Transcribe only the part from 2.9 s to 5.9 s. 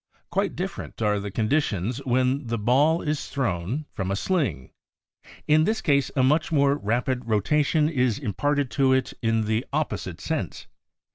is thrown from a sling. In this